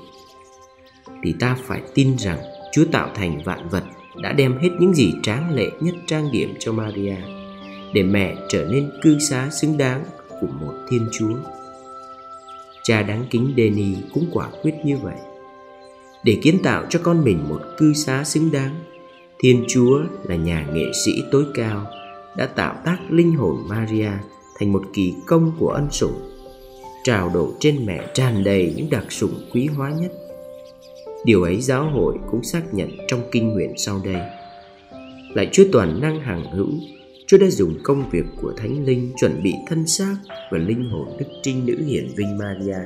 thì 1.23 1.35
ta 1.41 1.57
phải 1.63 1.83
tin 1.95 2.19
rằng 2.19 2.39
Chúa 2.73 2.85
tạo 2.93 3.11
thành 3.15 3.43
vạn 3.45 3.69
vật 3.69 3.85
đã 4.23 4.33
đem 4.33 4.59
hết 4.59 4.71
những 4.81 4.95
gì 4.95 5.15
tráng 5.23 5.55
lệ 5.55 5.71
nhất 5.81 5.95
trang 6.07 6.33
điểm 6.33 6.55
cho 6.59 6.73
Maria 6.73 7.17
để 7.95 8.03
mẹ 8.03 8.37
trở 8.49 8.65
nên 8.65 8.91
cư 9.03 9.19
xá 9.19 9.51
xứng 9.51 9.79
đáng 9.79 10.05
của 10.41 10.47
một 10.61 10.75
thiên 10.89 11.09
chúa. 11.13 11.35
Cha 12.83 13.03
đáng 13.03 13.25
kính 13.31 13.55
Denny 13.57 13.95
cũng 14.15 14.27
quả 14.33 14.49
quyết 14.63 14.75
như 14.85 14.97
vậy. 14.97 15.17
Để 16.25 16.39
kiến 16.43 16.59
tạo 16.63 16.85
cho 16.91 17.01
con 17.03 17.25
mình 17.25 17.49
một 17.49 17.61
cư 17.79 17.93
xá 17.93 18.25
xứng 18.25 18.51
đáng, 18.53 18.75
Thiên 19.39 19.65
Chúa 19.69 20.01
là 20.23 20.37
nhà 20.37 20.67
nghệ 20.73 20.93
sĩ 21.05 21.25
tối 21.31 21.45
cao 21.55 21.87
đã 22.37 22.47
tạo 22.47 22.77
tác 22.85 22.99
linh 23.11 23.35
hồn 23.35 23.57
Maria 23.69 24.11
thành 24.59 24.73
một 24.73 24.83
kỳ 24.93 25.15
công 25.27 25.53
của 25.59 25.69
ân 25.69 25.91
sủng 25.91 26.31
trào 27.05 27.31
đổ 27.35 27.53
trên 27.61 27.87
mẹ 27.87 28.11
tràn 28.15 28.45
đầy 28.45 28.75
những 28.77 28.91
đặc 28.91 29.13
sủng 29.13 29.49
quý 29.53 29.67
hóa 29.67 29.93
nhất 30.01 30.13
điều 31.25 31.43
ấy 31.43 31.61
giáo 31.61 31.91
hội 31.91 32.15
cũng 32.31 32.43
xác 32.43 32.63
nhận 32.73 32.91
trong 33.09 33.21
kinh 33.33 33.49
nguyện 33.49 33.73
sau 33.77 34.01
đây 34.05 34.21
lại 35.35 35.49
Chúa 35.53 35.65
toàn 35.73 36.01
năng 36.01 36.21
hằng 36.21 36.45
hữu 36.53 36.69
Chúa 37.35 37.39
đã 37.39 37.51
dùng 37.51 37.79
công 37.83 38.11
việc 38.11 38.25
của 38.43 38.53
Thánh 38.57 38.85
Linh 38.85 39.13
chuẩn 39.17 39.43
bị 39.43 39.55
thân 39.67 39.87
xác 39.87 40.17
và 40.51 40.59
linh 40.59 40.91
hồn 40.91 41.17
Đức 41.19 41.27
Trinh 41.43 41.67
Nữ 41.67 41.85
Hiển 41.87 42.09
Vinh 42.17 42.39
Maria 42.39 42.79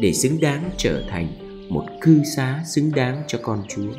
để 0.00 0.12
xứng 0.12 0.40
đáng 0.40 0.70
trở 0.76 1.02
thành 1.10 1.28
một 1.68 1.84
cư 2.00 2.22
xá 2.36 2.62
xứng 2.66 2.90
đáng 2.94 3.22
cho 3.26 3.38
con 3.42 3.62
Chúa. 3.68 3.92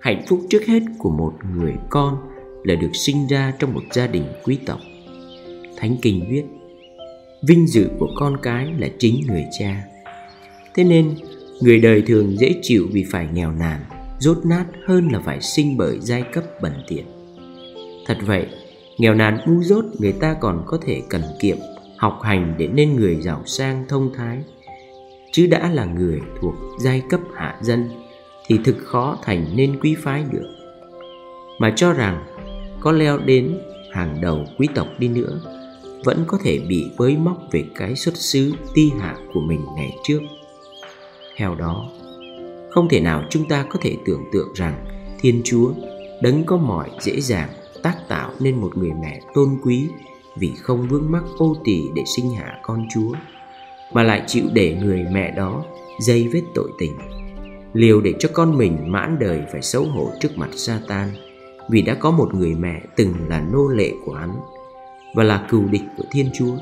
Hạnh 0.00 0.24
phúc 0.28 0.40
trước 0.50 0.66
hết 0.66 0.80
của 0.98 1.10
một 1.10 1.32
người 1.56 1.72
con 1.90 2.16
là 2.64 2.74
được 2.74 2.90
sinh 2.92 3.26
ra 3.26 3.52
trong 3.58 3.74
một 3.74 3.82
gia 3.92 4.06
đình 4.06 4.24
quý 4.44 4.58
tộc. 4.66 4.80
Thánh 5.76 5.96
Kinh 6.02 6.26
viết, 6.30 6.44
vinh 7.48 7.66
dự 7.66 7.88
của 7.98 8.08
con 8.16 8.36
cái 8.42 8.66
là 8.78 8.88
chính 8.98 9.20
người 9.26 9.44
cha. 9.58 9.84
Thế 10.74 10.84
nên, 10.84 11.14
người 11.62 11.80
đời 11.80 12.02
thường 12.06 12.36
dễ 12.38 12.54
chịu 12.62 12.86
vì 12.92 13.04
phải 13.10 13.28
nghèo 13.34 13.52
nàn, 13.52 13.80
rốt 14.18 14.38
nát 14.44 14.64
hơn 14.86 15.08
là 15.12 15.20
phải 15.20 15.40
sinh 15.40 15.76
bởi 15.76 15.98
giai 16.00 16.22
cấp 16.32 16.44
bẩn 16.62 16.72
tiện. 16.88 17.04
Thật 18.06 18.18
vậy, 18.26 18.46
nghèo 18.98 19.14
nàn 19.14 19.38
ngu 19.46 19.62
dốt 19.62 19.84
người 19.98 20.12
ta 20.12 20.36
còn 20.40 20.62
có 20.66 20.78
thể 20.82 21.02
cần 21.10 21.22
kiệm, 21.40 21.56
học 21.96 22.18
hành 22.22 22.54
để 22.58 22.66
nên 22.66 22.96
người 22.96 23.16
giàu 23.20 23.42
sang 23.46 23.84
thông 23.88 24.12
thái. 24.14 24.38
Chứ 25.32 25.46
đã 25.46 25.70
là 25.70 25.84
người 25.84 26.20
thuộc 26.40 26.54
giai 26.80 27.02
cấp 27.10 27.20
hạ 27.34 27.58
dân 27.60 27.90
thì 28.46 28.58
thực 28.64 28.76
khó 28.78 29.18
thành 29.22 29.46
nên 29.54 29.80
quý 29.80 29.94
phái 29.98 30.24
được. 30.32 30.46
Mà 31.58 31.72
cho 31.76 31.92
rằng 31.92 32.24
có 32.80 32.92
leo 32.92 33.18
đến 33.18 33.58
hàng 33.92 34.20
đầu 34.20 34.44
quý 34.58 34.68
tộc 34.74 34.86
đi 34.98 35.08
nữa 35.08 35.40
vẫn 36.04 36.24
có 36.26 36.38
thể 36.42 36.58
bị 36.68 36.86
bới 36.98 37.16
móc 37.16 37.38
về 37.52 37.64
cái 37.74 37.96
xuất 37.96 38.16
xứ 38.16 38.52
ti 38.74 38.90
hạ 39.00 39.16
của 39.34 39.40
mình 39.40 39.60
ngày 39.76 39.96
trước. 40.04 40.20
Theo 41.36 41.54
đó, 41.54 41.90
không 42.70 42.88
thể 42.88 43.00
nào 43.00 43.24
chúng 43.30 43.48
ta 43.48 43.66
có 43.70 43.78
thể 43.82 43.96
tưởng 44.06 44.24
tượng 44.32 44.48
rằng 44.54 44.84
Thiên 45.20 45.40
Chúa 45.44 45.72
đấng 46.22 46.44
có 46.44 46.56
mọi 46.56 46.90
dễ 47.00 47.20
dàng 47.20 47.48
tác 47.84 47.96
tạo 48.08 48.30
nên 48.40 48.60
một 48.60 48.76
người 48.76 48.92
mẹ 49.02 49.20
tôn 49.34 49.48
quý 49.62 49.88
vì 50.36 50.52
không 50.62 50.88
vướng 50.88 51.10
mắc 51.10 51.24
ô 51.38 51.56
tỳ 51.64 51.82
để 51.94 52.02
sinh 52.16 52.30
hạ 52.30 52.58
con 52.62 52.86
Chúa 52.94 53.12
mà 53.92 54.02
lại 54.02 54.22
chịu 54.26 54.44
để 54.52 54.78
người 54.82 55.06
mẹ 55.12 55.30
đó 55.30 55.64
dây 56.00 56.28
vết 56.32 56.42
tội 56.54 56.70
tình 56.78 56.92
liều 57.72 58.00
để 58.00 58.14
cho 58.18 58.28
con 58.32 58.58
mình 58.58 58.92
mãn 58.92 59.18
đời 59.18 59.42
phải 59.52 59.62
xấu 59.62 59.84
hổ 59.84 60.10
trước 60.20 60.38
mặt 60.38 60.48
Satan 60.52 61.08
vì 61.70 61.82
đã 61.82 61.94
có 61.94 62.10
một 62.10 62.34
người 62.34 62.54
mẹ 62.54 62.82
từng 62.96 63.14
là 63.28 63.40
nô 63.40 63.68
lệ 63.68 63.92
của 64.04 64.12
hắn 64.12 64.30
và 65.14 65.24
là 65.24 65.46
cừu 65.50 65.64
địch 65.64 65.82
của 65.96 66.04
Thiên 66.10 66.30
Chúa. 66.34 66.56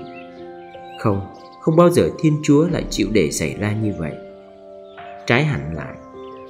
Không, 0.99 1.21
không 1.61 1.77
bao 1.77 1.91
giờ 1.91 2.11
Thiên 2.19 2.41
Chúa 2.43 2.69
lại 2.69 2.85
chịu 2.91 3.09
để 3.13 3.31
xảy 3.31 3.55
ra 3.55 3.73
như 3.73 3.93
vậy. 3.99 4.13
Trái 5.27 5.45
hẳn 5.45 5.75
lại, 5.75 5.95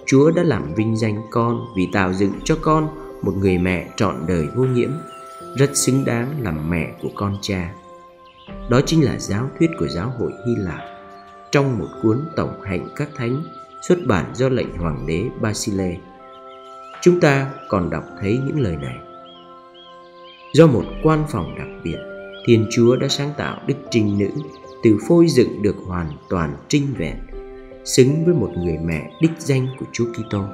Chúa 0.07 0.31
đã 0.31 0.43
làm 0.43 0.75
vinh 0.75 0.97
danh 0.97 1.23
con 1.31 1.65
vì 1.77 1.89
tạo 1.93 2.13
dựng 2.13 2.33
cho 2.45 2.59
con 2.63 2.89
một 3.23 3.33
người 3.37 3.59
mẹ 3.59 3.89
trọn 3.97 4.17
đời 4.29 4.49
vô 4.55 4.65
nhiễm, 4.65 4.91
rất 5.57 5.77
xứng 5.77 6.05
đáng 6.05 6.43
làm 6.43 6.71
mẹ 6.71 6.93
của 7.03 7.11
con 7.15 7.37
cha. 7.41 7.75
Đó 8.71 8.81
chính 8.87 9.05
là 9.05 9.19
giáo 9.19 9.51
thuyết 9.59 9.71
của 9.79 9.89
giáo 9.89 10.13
hội 10.19 10.33
Hy 10.47 10.55
Lạp 10.57 10.81
trong 11.53 11.79
một 11.79 11.89
cuốn 12.03 12.19
tổng 12.37 12.63
hạnh 12.63 12.89
các 12.97 13.09
thánh 13.17 13.43
xuất 13.89 13.99
bản 14.07 14.31
do 14.35 14.49
lệnh 14.49 14.77
hoàng 14.77 15.07
đế 15.07 15.25
Basile. 15.41 15.97
Chúng 17.01 17.21
ta 17.21 17.51
còn 17.69 17.91
đọc 17.91 18.05
thấy 18.21 18.41
những 18.47 18.61
lời 18.61 18.77
này. 18.77 18.97
Do 20.53 20.67
một 20.67 20.85
quan 21.03 21.25
phòng 21.29 21.55
đặc 21.59 21.69
biệt, 21.85 21.99
Thiên 22.47 22.67
Chúa 22.71 22.97
đã 22.97 23.09
sáng 23.09 23.31
tạo 23.39 23.61
Đức 23.67 23.75
Trinh 23.91 24.19
Nữ 24.19 24.29
từ 24.83 24.99
phôi 25.09 25.27
dựng 25.29 25.63
được 25.63 25.77
hoàn 25.87 26.07
toàn 26.29 26.57
trinh 26.69 26.87
vẹn, 26.99 27.17
xứng 27.85 28.25
với 28.25 28.35
một 28.35 28.51
người 28.57 28.79
mẹ 28.85 29.11
đích 29.21 29.31
danh 29.39 29.67
của 29.79 29.87
Chúa 29.93 30.07
Kitô. 30.13 30.45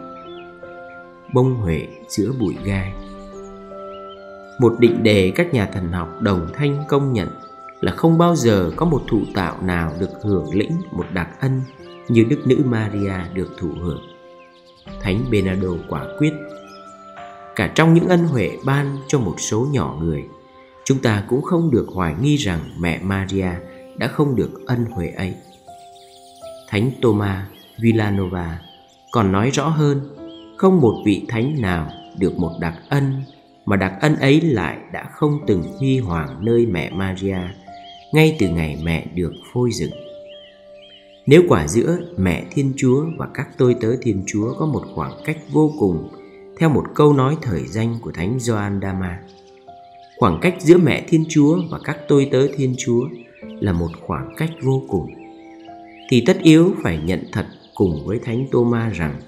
Bông 1.32 1.54
huệ 1.54 1.86
giữa 2.08 2.32
bụi 2.40 2.56
gai 2.64 2.92
Một 4.60 4.76
định 4.80 5.02
đề 5.02 5.32
các 5.34 5.54
nhà 5.54 5.66
thần 5.72 5.92
học 5.92 6.08
đồng 6.20 6.46
thanh 6.54 6.84
công 6.88 7.12
nhận 7.12 7.28
là 7.80 7.92
không 7.92 8.18
bao 8.18 8.36
giờ 8.36 8.70
có 8.76 8.86
một 8.86 9.02
thụ 9.08 9.20
tạo 9.34 9.62
nào 9.62 9.92
được 10.00 10.10
hưởng 10.22 10.54
lĩnh 10.54 10.72
một 10.92 11.06
đặc 11.12 11.28
ân 11.40 11.62
như 12.08 12.24
Đức 12.24 12.46
Nữ 12.46 12.62
Maria 12.64 13.14
được 13.34 13.48
thụ 13.58 13.68
hưởng. 13.82 14.02
Thánh 15.00 15.24
Bernardo 15.30 15.68
quả 15.88 16.04
quyết 16.18 16.32
cả 17.56 17.72
trong 17.74 17.94
những 17.94 18.08
ân 18.08 18.20
huệ 18.20 18.50
ban 18.64 18.96
cho 19.08 19.18
một 19.18 19.34
số 19.38 19.66
nhỏ 19.72 19.96
người 20.00 20.24
chúng 20.84 20.98
ta 20.98 21.24
cũng 21.28 21.42
không 21.42 21.70
được 21.70 21.86
hoài 21.88 22.14
nghi 22.20 22.36
rằng 22.36 22.60
mẹ 22.80 23.00
Maria 23.02 23.50
đã 23.96 24.06
không 24.06 24.36
được 24.36 24.66
ân 24.66 24.84
huệ 24.84 25.08
ấy. 25.08 25.34
Thánh 26.68 26.90
Thomas 27.02 27.44
Villanova 27.82 28.58
còn 29.12 29.32
nói 29.32 29.50
rõ 29.50 29.68
hơn, 29.68 30.00
không 30.58 30.80
một 30.80 31.02
vị 31.04 31.24
thánh 31.28 31.60
nào 31.60 31.90
được 32.18 32.38
một 32.38 32.52
đặc 32.60 32.74
ân, 32.88 33.22
mà 33.66 33.76
đặc 33.76 33.92
ân 34.00 34.16
ấy 34.16 34.40
lại 34.40 34.78
đã 34.92 35.04
không 35.12 35.38
từng 35.46 35.62
huy 35.78 35.98
hoàng 35.98 36.44
nơi 36.44 36.66
mẹ 36.66 36.90
Maria 36.90 37.38
ngay 38.12 38.36
từ 38.38 38.48
ngày 38.48 38.78
mẹ 38.84 39.06
được 39.14 39.32
phôi 39.52 39.70
dựng. 39.72 39.90
Nếu 41.26 41.42
quả 41.48 41.66
giữa 41.66 41.98
mẹ 42.16 42.44
Thiên 42.50 42.72
Chúa 42.76 43.04
và 43.18 43.28
các 43.34 43.48
tôi 43.58 43.76
tớ 43.80 43.96
Thiên 44.02 44.22
Chúa 44.26 44.54
có 44.58 44.66
một 44.66 44.82
khoảng 44.94 45.12
cách 45.24 45.38
vô 45.52 45.72
cùng 45.78 46.08
theo 46.58 46.68
một 46.68 46.84
câu 46.94 47.12
nói 47.12 47.36
thời 47.42 47.66
danh 47.66 47.98
của 48.02 48.12
Thánh 48.12 48.38
Gioan 48.40 48.80
Dama. 48.82 49.18
Khoảng 50.18 50.38
cách 50.40 50.54
giữa 50.58 50.78
mẹ 50.78 51.04
Thiên 51.08 51.24
Chúa 51.28 51.58
và 51.70 51.78
các 51.84 51.98
tôi 52.08 52.28
tớ 52.32 52.46
Thiên 52.56 52.74
Chúa 52.78 53.08
là 53.60 53.72
một 53.72 53.90
khoảng 54.00 54.34
cách 54.36 54.50
vô 54.62 54.82
cùng. 54.88 55.06
Thì 56.10 56.22
tất 56.26 56.38
yếu 56.42 56.74
phải 56.82 56.98
nhận 57.04 57.24
thật 57.32 57.46
cùng 57.74 58.06
với 58.06 58.18
Thánh 58.24 58.46
Tô-ma 58.50 58.88
rằng 58.88 59.20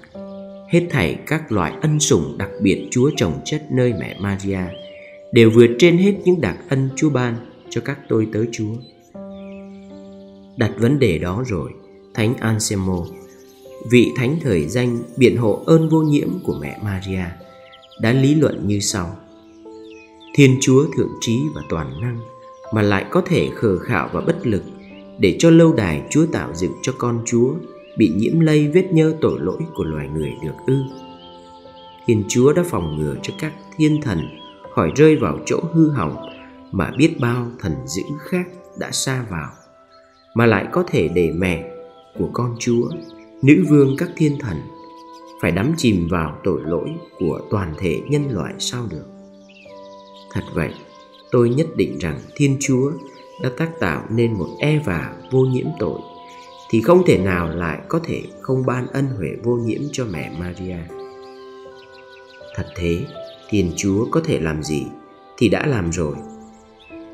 hết 0.71 0.87
thảy 0.89 1.19
các 1.27 1.51
loại 1.51 1.73
ân 1.81 1.99
sủng 1.99 2.35
đặc 2.37 2.49
biệt 2.61 2.87
Chúa 2.91 3.11
trồng 3.17 3.41
chất 3.45 3.71
nơi 3.71 3.93
mẹ 3.99 4.17
Maria 4.19 4.59
đều 5.31 5.49
vượt 5.49 5.69
trên 5.79 5.97
hết 5.97 6.13
những 6.25 6.41
đặc 6.41 6.57
ân 6.69 6.89
Chúa 6.95 7.09
ban 7.09 7.35
cho 7.69 7.81
các 7.85 7.99
tôi 8.09 8.27
tớ 8.33 8.45
Chúa. 8.51 8.73
Đặt 10.57 10.71
vấn 10.77 10.99
đề 10.99 11.17
đó 11.17 11.43
rồi, 11.47 11.71
Thánh 12.13 12.33
Anselmo 12.39 13.05
vị 13.89 14.11
thánh 14.15 14.37
thời 14.41 14.67
danh 14.67 14.99
biện 15.17 15.37
hộ 15.37 15.63
ơn 15.65 15.89
vô 15.89 16.01
nhiễm 16.01 16.29
của 16.43 16.57
mẹ 16.61 16.79
Maria 16.83 17.25
đã 18.01 18.11
lý 18.11 18.35
luận 18.35 18.67
như 18.67 18.79
sau 18.79 19.15
Thiên 20.35 20.57
Chúa 20.61 20.85
thượng 20.97 21.11
trí 21.21 21.39
và 21.55 21.61
toàn 21.69 22.01
năng 22.01 22.19
mà 22.73 22.81
lại 22.81 23.05
có 23.11 23.21
thể 23.25 23.49
khờ 23.55 23.77
khạo 23.77 24.09
và 24.13 24.21
bất 24.21 24.47
lực 24.47 24.63
để 25.19 25.35
cho 25.39 25.49
lâu 25.49 25.73
đài 25.73 26.01
Chúa 26.09 26.25
tạo 26.25 26.55
dựng 26.55 26.73
cho 26.81 26.93
con 26.97 27.23
Chúa 27.25 27.53
bị 28.01 28.11
nhiễm 28.15 28.39
lây 28.39 28.67
vết 28.67 28.93
nhơ 28.93 29.13
tội 29.21 29.39
lỗi 29.39 29.59
của 29.75 29.83
loài 29.83 30.07
người 30.07 30.33
được 30.43 30.53
ư. 30.67 30.83
Thiên 32.05 32.23
Chúa 32.27 32.53
đã 32.53 32.63
phòng 32.65 32.95
ngừa 32.95 33.15
cho 33.23 33.33
các 33.39 33.53
thiên 33.77 34.01
thần 34.01 34.19
khỏi 34.75 34.91
rơi 34.95 35.15
vào 35.15 35.39
chỗ 35.45 35.59
hư 35.73 35.89
hỏng 35.89 36.15
mà 36.71 36.91
biết 36.97 37.15
bao 37.19 37.47
thần 37.59 37.73
dữ 37.85 38.03
khác 38.19 38.47
đã 38.79 38.91
xa 38.91 39.25
vào, 39.29 39.49
mà 40.35 40.45
lại 40.45 40.67
có 40.71 40.83
thể 40.87 41.07
để 41.07 41.31
mẹ 41.35 41.69
của 42.19 42.29
con 42.33 42.55
Chúa, 42.59 42.89
nữ 43.41 43.65
vương 43.69 43.95
các 43.97 44.09
thiên 44.15 44.39
thần, 44.39 44.57
phải 45.41 45.51
đắm 45.51 45.73
chìm 45.77 46.07
vào 46.11 46.37
tội 46.43 46.61
lỗi 46.65 46.89
của 47.19 47.41
toàn 47.49 47.73
thể 47.77 48.01
nhân 48.09 48.27
loại 48.31 48.53
sao 48.59 48.83
được 48.91 49.05
thật 50.33 50.43
vậy, 50.53 50.73
tôi 51.31 51.49
nhất 51.49 51.67
định 51.75 51.97
rằng 51.99 52.19
thiên 52.35 52.57
chúa 52.59 52.91
đã 53.43 53.49
tác 53.57 53.79
tạo 53.79 54.05
nên 54.09 54.33
một 54.33 54.47
e 54.59 54.79
và 54.85 55.15
vô 55.31 55.39
nhiễm 55.39 55.67
tội 55.79 55.99
thì 56.71 56.81
không 56.81 57.03
thể 57.07 57.17
nào 57.17 57.49
lại 57.49 57.79
có 57.87 57.99
thể 58.03 58.21
không 58.41 58.65
ban 58.65 58.87
ân 58.87 59.05
huệ 59.05 59.29
vô 59.43 59.55
nhiễm 59.55 59.81
cho 59.91 60.05
mẹ 60.05 60.31
maria. 60.39 60.77
Thật 62.55 62.65
thế 62.75 63.05
thiên 63.49 63.71
chúa 63.77 64.05
có 64.11 64.21
thể 64.25 64.39
làm 64.39 64.63
gì 64.63 64.85
thì 65.37 65.49
đã 65.49 65.65
làm 65.65 65.91
rồi. 65.91 66.15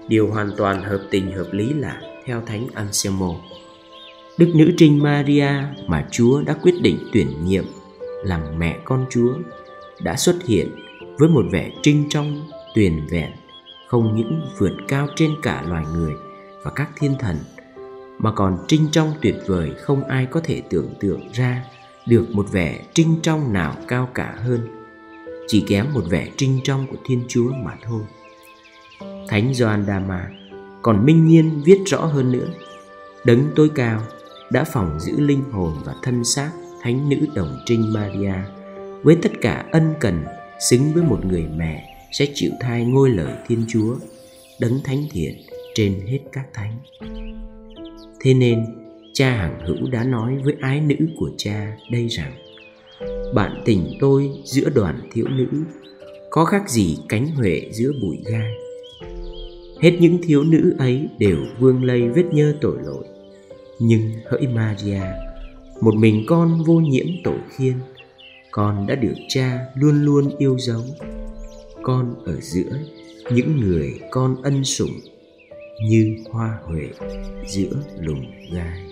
Điều 0.07 0.27
hoàn 0.27 0.51
toàn 0.57 0.83
hợp 0.83 1.07
tình 1.11 1.31
hợp 1.31 1.47
lý 1.51 1.73
là 1.73 2.01
theo 2.25 2.41
thánh 2.45 2.67
anselmo. 2.73 3.33
Đức 4.37 4.51
Nữ 4.55 4.71
Trinh 4.77 5.03
Maria 5.03 5.49
mà 5.87 6.07
Chúa 6.11 6.41
đã 6.41 6.53
quyết 6.53 6.75
định 6.81 6.97
tuyển 7.13 7.45
nhiệm 7.45 7.65
làm 8.23 8.41
mẹ 8.57 8.79
con 8.85 9.05
Chúa 9.09 9.33
đã 10.03 10.15
xuất 10.15 10.35
hiện 10.45 10.75
với 11.17 11.29
một 11.29 11.45
vẻ 11.51 11.71
trinh 11.81 12.05
trong, 12.09 12.49
tuyền 12.75 13.07
vẹn, 13.09 13.31
không 13.87 14.15
những 14.15 14.41
vượt 14.57 14.73
cao 14.87 15.07
trên 15.15 15.31
cả 15.41 15.63
loài 15.67 15.85
người 15.93 16.13
và 16.63 16.71
các 16.75 16.89
thiên 16.99 17.15
thần, 17.19 17.35
mà 18.19 18.31
còn 18.31 18.57
trinh 18.67 18.87
trong 18.91 19.13
tuyệt 19.21 19.35
vời 19.47 19.71
không 19.77 20.03
ai 20.03 20.25
có 20.25 20.41
thể 20.43 20.61
tưởng 20.69 20.93
tượng 20.99 21.31
ra 21.33 21.65
được 22.07 22.25
một 22.31 22.51
vẻ 22.51 22.79
trinh 22.93 23.15
trong 23.21 23.53
nào 23.53 23.75
cao 23.87 24.09
cả 24.13 24.35
hơn, 24.37 24.67
chỉ 25.47 25.63
kém 25.67 25.93
một 25.93 26.03
vẻ 26.09 26.27
trinh 26.37 26.59
trong 26.63 26.87
của 26.87 26.97
Thiên 27.05 27.23
Chúa 27.27 27.51
mà 27.63 27.77
thôi. 27.83 28.01
Thánh 29.27 29.53
Gioan 29.53 29.85
Đama 29.85 30.29
còn 30.81 31.05
minh 31.05 31.25
nhiên 31.25 31.61
viết 31.65 31.79
rõ 31.85 32.05
hơn 32.05 32.31
nữa, 32.31 32.47
đấng 33.25 33.51
tối 33.55 33.69
cao 33.75 34.01
đã 34.51 34.63
phòng 34.63 34.99
giữ 34.99 35.19
linh 35.19 35.43
hồn 35.51 35.73
và 35.85 35.95
thân 36.03 36.23
xác 36.23 36.51
thánh 36.81 37.09
nữ 37.09 37.17
đồng 37.35 37.59
trinh 37.65 37.93
Maria 37.93 38.33
với 39.03 39.17
tất 39.21 39.31
cả 39.41 39.65
ân 39.71 39.93
cần 39.99 40.25
xứng 40.69 40.93
với 40.93 41.03
một 41.03 41.25
người 41.25 41.47
mẹ 41.55 41.97
sẽ 42.11 42.25
chịu 42.33 42.51
thai 42.59 42.85
ngôi 42.85 43.09
lời 43.09 43.33
Thiên 43.47 43.65
Chúa 43.67 43.95
đấng 44.59 44.83
thánh 44.83 45.03
thiện 45.11 45.41
trên 45.75 46.07
hết 46.07 46.19
các 46.31 46.45
thánh. 46.53 46.77
Thế 48.21 48.33
nên, 48.33 48.65
cha 49.13 49.31
hằng 49.31 49.59
hữu 49.65 49.89
đã 49.91 50.03
nói 50.03 50.37
với 50.43 50.55
ái 50.61 50.81
nữ 50.81 50.95
của 51.17 51.29
cha 51.37 51.77
đây 51.91 52.07
rằng, 52.07 52.33
bạn 53.33 53.61
tình 53.65 53.97
tôi 53.99 54.29
giữa 54.43 54.69
đoàn 54.75 54.99
thiếu 55.11 55.25
nữ, 55.27 55.47
có 56.29 56.45
khác 56.45 56.69
gì 56.69 56.97
cánh 57.09 57.27
huệ 57.27 57.61
giữa 57.71 57.91
bụi 58.01 58.17
gai? 58.25 58.53
Hết 59.81 59.97
những 59.99 60.17
thiếu 60.23 60.43
nữ 60.43 60.75
ấy 60.77 61.07
đều 61.19 61.37
vương 61.59 61.83
lây 61.83 62.09
vết 62.09 62.25
nhơ 62.31 62.53
tội 62.61 62.77
lỗi. 62.85 63.05
Nhưng 63.79 64.01
hỡi 64.25 64.47
maria, 64.47 65.01
một 65.81 65.95
mình 65.95 66.25
con 66.27 66.63
vô 66.63 66.73
nhiễm 66.73 67.05
tội 67.23 67.39
khiên, 67.49 67.73
con 68.51 68.87
đã 68.87 68.95
được 68.95 69.15
cha 69.29 69.59
luôn 69.75 70.05
luôn 70.05 70.29
yêu 70.37 70.57
dấu. 70.59 70.81
Con 71.83 72.15
ở 72.25 72.35
giữa 72.41 72.69
những 73.31 73.57
người 73.57 73.99
con 74.11 74.41
ân 74.43 74.63
sủng 74.63 74.99
như 75.81 76.17
hoa 76.29 76.59
huệ 76.63 76.89
giữa 77.47 77.83
lùng 77.99 78.25
gai. 78.53 78.86